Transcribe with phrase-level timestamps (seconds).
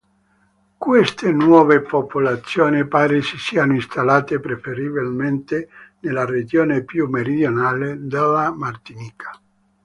[0.79, 9.39] Queste nuove popolazioni pare si siano installate preferibilmente nella regione più meridionale della Martinica.